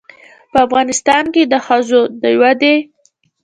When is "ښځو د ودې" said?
1.65-2.75